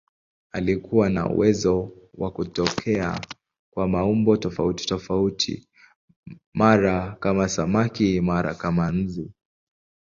[0.51, 3.21] Alikuwa na uwezo wa kutokea
[3.73, 5.67] kwa maumbo tofautitofauti,
[6.53, 9.31] mara kama samaki, mara kama nzi.